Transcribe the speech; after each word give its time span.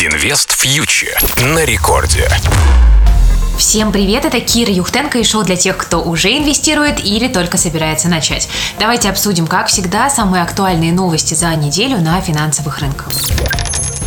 Инвест 0.00 0.52
фьючер 0.52 1.18
на 1.42 1.64
рекорде. 1.64 2.28
Всем 3.58 3.90
привет, 3.90 4.24
это 4.24 4.38
Кира 4.38 4.70
Юхтенко 4.70 5.18
и 5.18 5.24
шоу 5.24 5.42
для 5.42 5.56
тех, 5.56 5.76
кто 5.76 6.00
уже 6.00 6.28
инвестирует 6.38 7.04
или 7.04 7.26
только 7.26 7.58
собирается 7.58 8.08
начать. 8.08 8.48
Давайте 8.78 9.10
обсудим, 9.10 9.48
как 9.48 9.66
всегда, 9.66 10.08
самые 10.08 10.44
актуальные 10.44 10.92
новости 10.92 11.34
за 11.34 11.52
неделю 11.56 11.98
на 11.98 12.20
финансовых 12.20 12.78
рынках. 12.78 13.08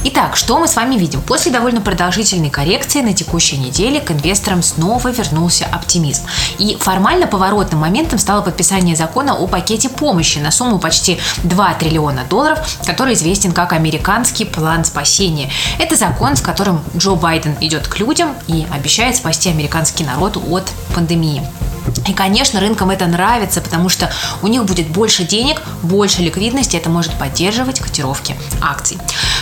Итак, 0.04 0.36
что 0.36 0.58
мы 0.58 0.68
с 0.68 0.76
вами 0.76 0.96
видим? 0.96 1.22
После 1.22 1.52
довольно 1.52 1.80
продолжительной 1.80 2.50
коррекции 2.50 3.02
на 3.02 3.14
текущей 3.14 3.58
неделе 3.58 4.02
к 4.02 4.10
инвесторам 4.10 4.64
снова 4.64 5.10
вернулся 5.10 5.68
оптимизм. 5.72 6.24
И 6.58 6.76
формально 6.80 7.28
поворотным 7.28 7.82
моментом 7.82 8.18
стало 8.18 8.42
подписание 8.42 8.96
закона 8.96 9.36
о 9.36 9.46
пакете 9.46 9.90
помощи 9.90 10.40
на 10.40 10.50
сумму 10.50 10.80
почти 10.80 11.20
2 11.44 11.74
триллиона 11.76 12.24
долларов, 12.28 12.60
который 12.84 13.14
известен 13.14 13.52
как 13.52 13.74
американский 13.74 14.46
план 14.46 14.86
спасения. 14.86 15.52
Это 15.78 15.96
закон, 15.96 16.36
с 16.36 16.42
которым 16.42 16.82
Джо 16.98 17.12
Байден 17.12 17.56
идет 17.62 17.88
к 17.88 18.00
людям 18.00 18.34
и 18.48 18.66
обещает 18.74 19.16
спасти 19.16 19.50
американский 19.50 20.04
народ 20.04 20.36
от 20.36 20.72
пандемии. 20.96 21.44
И, 22.08 22.14
конечно, 22.14 22.60
рынкам 22.60 22.90
это 22.90 23.06
нравится, 23.08 23.62
потому 23.62 23.90
что 23.90 24.12
у 24.42 24.48
них 24.48 24.66
будет 24.66 24.88
больше 24.88 25.24
денег, 25.24 25.62
больше 25.84 26.22
ликвидности, 26.22 26.76
это 26.78 26.90
может 26.90 27.14
поддерживать 27.14 27.80
котировки 27.80 28.36
акций. 28.62 28.98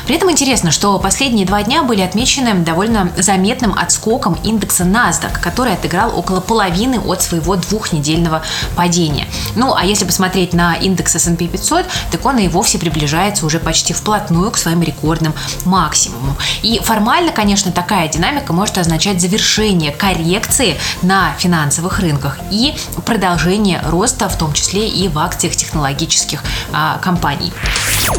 При 0.06 0.16
этом 0.16 0.32
интересно, 0.32 0.72
что 0.72 0.98
последние 1.00 1.46
два 1.46 1.64
дня 1.64 1.84
были 1.84 2.02
отмечены 2.02 2.54
довольно 2.56 3.12
заметным 3.18 3.74
отскоком 3.78 4.38
индекса 4.44 4.84
NASDAQ, 4.84 5.40
который 5.42 5.74
отыграл 5.74 6.18
около 6.18 6.40
половины 6.40 7.00
от 7.00 7.22
своего 7.22 7.56
двухнедельного 7.56 8.44
падения. 8.76 9.28
Ну, 9.56 9.74
а 9.76 9.84
если 9.84 10.06
посмотреть 10.06 10.54
на 10.54 10.76
индекс 10.76 11.16
S&P 11.16 11.48
500, 11.48 11.86
так 12.12 12.26
он 12.26 12.38
и 12.38 12.48
вовсе 12.48 12.78
приближается 12.78 13.46
уже 13.46 13.60
почти 13.60 13.94
вплотную 13.94 14.52
к 14.52 14.58
своим 14.58 14.82
рекордным 14.82 15.34
максимумам. 15.66 16.36
И 16.62 16.80
формально, 16.84 17.32
конечно, 17.32 17.72
такая 17.72 18.08
динамика 18.08 18.54
может 18.54 18.78
означать 18.78 19.22
завершение 19.22 19.92
коррекции 19.92 20.78
на 21.02 21.34
финансовых 21.38 22.00
рынках 22.00 22.38
и 22.52 22.76
продолжение 23.06 23.82
роста, 23.86 24.30
в 24.30 24.38
том 24.38 24.54
числе 24.54 24.88
и 24.88 25.08
в 25.08 25.18
акциях 25.18 25.56
технологических 25.56 26.44
а, 26.72 26.98
компаний. 27.00 27.52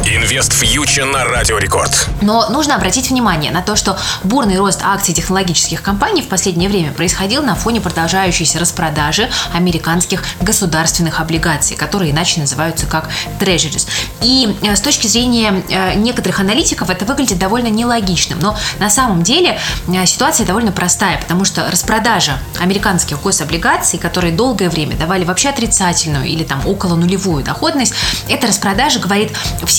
Инвест 0.05 0.53
фьючер 0.53 1.05
на 1.05 1.25
Радио 1.25 1.57
Рекорд. 1.57 2.07
Но 2.21 2.49
нужно 2.49 2.75
обратить 2.75 3.09
внимание 3.09 3.51
на 3.51 3.61
то, 3.61 3.75
что 3.75 3.97
бурный 4.23 4.57
рост 4.57 4.79
акций 4.83 5.13
технологических 5.13 5.81
компаний 5.81 6.21
в 6.21 6.29
последнее 6.29 6.69
время 6.69 6.93
происходил 6.93 7.43
на 7.43 7.55
фоне 7.55 7.81
продолжающейся 7.81 8.59
распродажи 8.59 9.29
американских 9.53 10.23
государственных 10.39 11.19
облигаций, 11.19 11.75
которые 11.75 12.11
иначе 12.11 12.39
называются 12.39 12.85
как 12.85 13.09
treasuries. 13.39 13.87
И 14.21 14.55
э, 14.61 14.75
с 14.75 14.81
точки 14.81 15.07
зрения 15.07 15.63
э, 15.69 15.95
некоторых 15.95 16.39
аналитиков 16.39 16.89
это 16.89 17.05
выглядит 17.05 17.37
довольно 17.37 17.67
нелогичным, 17.67 18.39
но 18.39 18.57
на 18.79 18.89
самом 18.89 19.23
деле 19.23 19.59
э, 19.87 20.05
ситуация 20.05 20.45
довольно 20.45 20.71
простая, 20.71 21.19
потому 21.19 21.43
что 21.43 21.69
распродажа 21.69 22.39
американских 22.59 23.21
гособлигаций, 23.21 23.99
которые 23.99 24.33
долгое 24.33 24.69
время 24.69 24.95
давали 24.95 25.25
вообще 25.25 25.49
отрицательную 25.49 26.25
или 26.25 26.43
там 26.43 26.65
около 26.65 26.95
нулевую 26.95 27.43
доходность, 27.43 27.93
эта 28.29 28.47
распродажа 28.47 28.99
говорит 28.99 29.31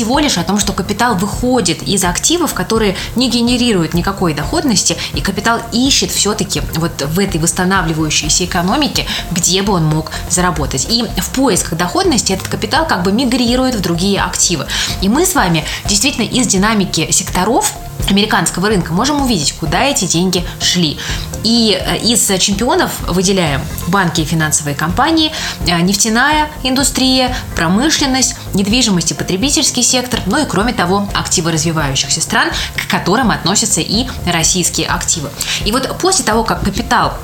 всего 0.03 0.19
лишь 0.19 0.37
о 0.37 0.43
том, 0.43 0.59
что 0.59 0.73
капитал 0.73 1.15
выходит 1.15 1.85
из 1.85 2.03
активов, 2.03 2.55
которые 2.55 2.97
не 3.15 3.31
генерируют 3.31 3.95
никакой 3.95 4.35
доходности, 4.35 4.97
и 5.15 5.21
капитал 5.21 5.61
ищет 5.71 6.11
все-таки 6.11 6.61
вот 6.75 7.03
в 7.03 7.21
этой 7.21 7.41
восстанавливающейся 7.41 8.47
экономике, 8.47 9.07
где 9.31 9.63
бы 9.63 9.75
он 9.75 9.85
мог 9.85 10.11
заработать. 10.29 10.89
И 10.91 11.05
в 11.19 11.31
поисках 11.31 11.79
доходности 11.79 12.33
этот 12.33 12.49
капитал 12.49 12.85
как 12.89 13.05
бы 13.05 13.13
мигрирует 13.13 13.77
в 13.77 13.81
другие 13.81 14.21
активы. 14.21 14.67
И 15.03 15.09
мы 15.09 15.25
с 15.25 15.37
вами 15.37 15.65
действительно 15.85 16.25
из 16.25 16.49
динамики 16.49 17.13
секторов 17.13 17.73
американского 18.11 18.67
рынка 18.67 18.93
можем 18.93 19.23
увидеть, 19.23 19.53
куда 19.53 19.85
эти 19.85 20.07
деньги 20.07 20.45
шли. 20.61 20.99
И 21.45 21.79
э, 21.79 21.99
из 21.99 22.27
чемпионов 22.41 22.91
выделяем 23.09 23.61
банки 23.89 24.21
и 24.21 24.25
финансовые 24.25 24.75
компании, 24.75 25.33
э, 25.67 25.81
нефтяная 25.81 26.51
индустрия, 26.63 27.35
промышленность, 27.57 28.37
недвижимость 28.55 29.11
и 29.11 29.15
потребительский 29.15 29.83
сектор, 29.83 30.21
ну 30.27 30.39
и 30.39 30.47
кроме 30.47 30.73
того 30.73 31.09
активы 31.15 31.53
развивающихся 31.53 32.21
стран, 32.21 32.51
к 32.77 32.91
которым 32.91 33.31
относятся 33.31 33.81
и 33.81 34.07
российские 34.27 34.87
активы. 34.89 35.31
И 35.65 35.73
вот 35.73 35.97
после 35.99 36.25
того, 36.25 36.45
как 36.45 36.63
капитал 36.63 37.15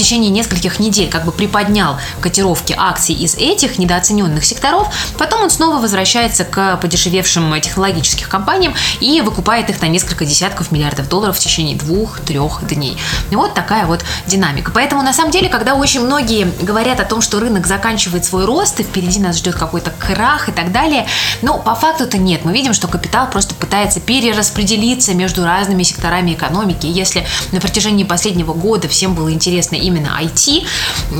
течение 0.00 0.30
нескольких 0.30 0.80
недель 0.80 1.10
как 1.10 1.26
бы 1.26 1.32
приподнял 1.32 1.98
котировки 2.22 2.74
акций 2.76 3.14
из 3.14 3.34
этих 3.34 3.78
недооцененных 3.78 4.44
секторов, 4.44 4.88
потом 5.18 5.42
он 5.42 5.50
снова 5.50 5.78
возвращается 5.78 6.44
к 6.44 6.78
подешевевшим 6.78 7.60
технологических 7.60 8.28
компаниям 8.28 8.74
и 9.00 9.20
выкупает 9.20 9.68
их 9.68 9.82
на 9.82 9.86
несколько 9.86 10.24
десятков 10.24 10.72
миллиардов 10.72 11.08
долларов 11.08 11.36
в 11.36 11.40
течение 11.40 11.76
двух-трех 11.76 12.66
дней. 12.66 12.96
И 13.30 13.36
вот 13.36 13.52
такая 13.52 13.84
вот 13.84 14.02
динамика. 14.26 14.70
Поэтому 14.72 15.02
на 15.02 15.12
самом 15.12 15.32
деле, 15.32 15.50
когда 15.50 15.74
очень 15.74 16.00
многие 16.00 16.50
говорят 16.62 16.98
о 17.00 17.04
том, 17.04 17.20
что 17.20 17.38
рынок 17.38 17.66
заканчивает 17.66 18.24
свой 18.24 18.46
рост 18.46 18.80
и 18.80 18.82
впереди 18.82 19.20
нас 19.20 19.36
ждет 19.36 19.54
какой-то 19.54 19.90
крах 19.90 20.48
и 20.48 20.52
так 20.52 20.72
далее, 20.72 21.06
ну, 21.42 21.58
по 21.58 21.74
факту-то 21.74 22.16
нет. 22.16 22.44
Мы 22.46 22.52
видим, 22.52 22.72
что 22.72 22.88
капитал 22.88 23.28
просто 23.30 23.54
пытается 23.54 24.00
перераспределиться 24.00 25.12
между 25.12 25.44
разными 25.44 25.82
секторами 25.82 26.32
экономики. 26.32 26.86
И 26.86 26.90
если 26.90 27.26
на 27.52 27.60
протяжении 27.60 28.04
последнего 28.04 28.54
года 28.54 28.88
всем 28.88 29.14
было 29.14 29.30
интересно 29.30 29.76
именно 29.90 30.18
IT, 30.20 30.66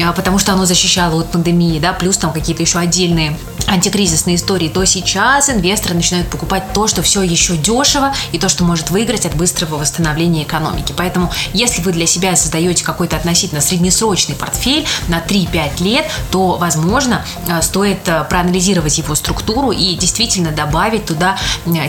а, 0.02 0.12
потому 0.12 0.38
что 0.38 0.52
оно 0.52 0.64
защищало 0.64 1.20
от 1.20 1.30
пандемии, 1.30 1.78
да, 1.78 1.92
плюс 1.92 2.16
там 2.16 2.32
какие-то 2.32 2.62
еще 2.62 2.78
отдельные 2.78 3.36
антикризисные 3.66 4.36
истории, 4.36 4.68
то 4.68 4.84
сейчас 4.84 5.48
инвесторы 5.48 5.94
начинают 5.94 6.28
покупать 6.28 6.72
то, 6.72 6.86
что 6.88 7.02
все 7.02 7.22
еще 7.22 7.56
дешево 7.56 8.12
и 8.32 8.38
то, 8.38 8.48
что 8.48 8.64
может 8.64 8.90
выиграть 8.90 9.26
от 9.26 9.34
быстрого 9.34 9.76
восстановления 9.76 10.42
экономики. 10.42 10.92
Поэтому, 10.96 11.30
если 11.52 11.82
вы 11.82 11.92
для 11.92 12.06
себя 12.06 12.34
создаете 12.36 12.84
какой-то 12.84 13.16
относительно 13.16 13.60
среднесрочный 13.60 14.34
портфель 14.34 14.86
на 15.08 15.20
3-5 15.20 15.82
лет, 15.82 16.10
то, 16.30 16.56
возможно, 16.56 17.24
а, 17.48 17.62
стоит 17.62 18.08
а, 18.08 18.24
проанализировать 18.24 18.98
его 18.98 19.14
структуру 19.14 19.70
и 19.70 19.94
действительно 19.94 20.50
добавить 20.50 21.06
туда 21.06 21.38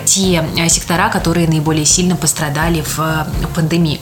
те 0.05 0.45
сектора, 0.69 1.09
которые 1.09 1.47
наиболее 1.47 1.85
сильно 1.85 2.15
пострадали 2.15 2.83
в 2.95 3.27
пандемии. 3.55 3.99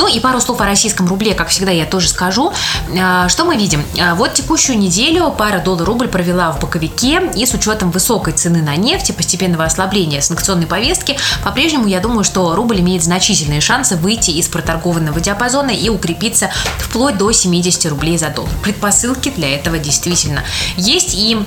Ну 0.00 0.08
и 0.08 0.18
пару 0.18 0.40
слов 0.40 0.62
о 0.62 0.64
российском 0.64 1.06
рубле, 1.08 1.34
как 1.34 1.48
всегда, 1.48 1.72
я 1.72 1.84
тоже 1.84 2.08
скажу. 2.08 2.54
А, 2.98 3.28
что 3.28 3.44
мы 3.44 3.56
видим? 3.56 3.84
А, 4.00 4.14
вот 4.14 4.32
текущую 4.32 4.78
неделю 4.78 5.30
пара 5.30 5.58
доллар-рубль 5.58 6.08
провела 6.08 6.52
в 6.52 6.58
боковике, 6.58 7.30
и 7.36 7.44
с 7.44 7.52
учетом 7.52 7.90
высокой 7.90 8.32
цены 8.32 8.62
на 8.62 8.76
нефть 8.76 9.10
и 9.10 9.12
постепенного 9.12 9.66
ослабления 9.66 10.22
санкционной 10.22 10.66
повестки, 10.66 11.18
по-прежнему 11.44 11.86
я 11.86 12.00
думаю, 12.00 12.24
что 12.24 12.54
рубль 12.54 12.80
имеет 12.80 13.04
значительные 13.04 13.60
шансы 13.60 13.94
выйти 13.96 14.30
из 14.30 14.48
проторгованного 14.48 15.20
диапазона 15.20 15.68
и 15.68 15.90
укрепиться 15.90 16.48
вплоть 16.78 17.18
до 17.18 17.30
70 17.30 17.84
рублей 17.90 18.16
за 18.16 18.30
доллар. 18.30 18.50
Предпосылки 18.62 19.28
для 19.28 19.54
этого 19.54 19.76
действительно 19.76 20.44
есть, 20.78 21.10
и 21.12 21.44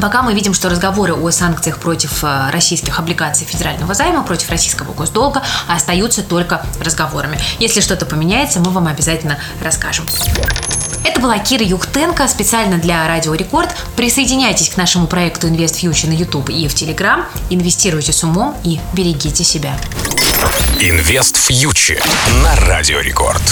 Пока 0.00 0.22
мы 0.22 0.34
видим, 0.34 0.54
что 0.54 0.68
разговоры 0.68 1.14
о 1.14 1.30
санкциях 1.30 1.78
против 1.78 2.24
э, 2.24 2.50
российских 2.50 2.98
облигаций 2.98 3.46
федерального 3.46 3.94
займа, 3.94 4.22
против 4.22 4.50
российского 4.50 4.92
госдолга 4.92 5.42
остаются 5.68 6.22
только 6.22 6.64
разговорами. 6.80 7.38
Если 7.58 7.80
что-то 7.80 8.06
поменяется, 8.06 8.60
мы 8.60 8.70
вам 8.70 8.86
обязательно 8.86 9.38
расскажем. 9.62 10.06
Это 11.04 11.20
была 11.20 11.38
Кира 11.38 11.64
Юхтенко 11.64 12.26
специально 12.28 12.78
для 12.78 13.06
Радио 13.06 13.34
Рекорд. 13.34 13.68
Присоединяйтесь 13.96 14.70
к 14.70 14.76
нашему 14.76 15.06
проекту 15.06 15.48
Invest 15.48 15.82
Future 15.82 16.08
на 16.08 16.14
YouTube 16.14 16.48
и 16.48 16.66
в 16.66 16.74
Telegram. 16.74 17.24
Инвестируйте 17.50 18.12
с 18.12 18.24
умом 18.24 18.56
и 18.64 18.80
берегите 18.94 19.44
себя. 19.44 19.76
Инвест 20.80 21.36
Future 21.36 22.02
на 22.42 22.56
Радио 22.66 23.00
Рекорд. 23.00 23.42